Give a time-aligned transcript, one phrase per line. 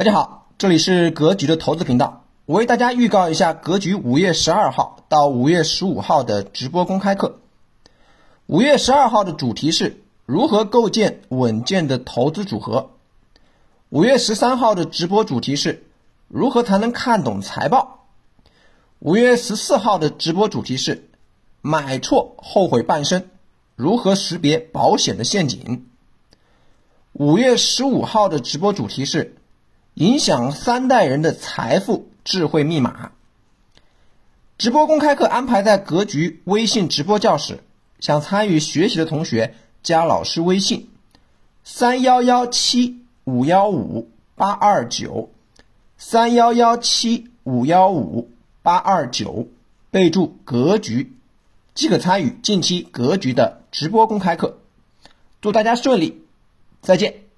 [0.00, 2.24] 大家好，这里是格局的投资频道。
[2.46, 7.38] 我为大家预告一下格局五月十二号到五月十五号的直播公开课。
[8.46, 12.92] 五月十二号的主题是如何构建稳健的投资组合。
[13.90, 15.84] 五月十三号的直播主题是
[16.28, 18.06] 如何才能看懂财报。
[19.00, 21.10] 五月十四号的直播主题是
[21.60, 23.28] 买错后悔半生，
[23.76, 25.84] 如何识别保险的陷阱。
[27.12, 29.36] 五月十五号的直播主题是
[29.94, 33.12] 影响三代人的财富智慧密码。
[34.58, 37.60] 直播公开课安排在格局微信直播教室。
[37.98, 40.88] 想参与学习的同学，加老师微信：
[41.64, 45.30] 三幺幺七五幺五八二九，
[45.98, 48.30] 三幺幺七五幺五
[48.62, 49.48] 八二九，
[49.90, 51.12] 备注“格局”，
[51.74, 54.60] 即可参与近期格局的直播公开课。
[55.42, 56.22] 祝大家顺利，
[56.80, 57.29] 再见。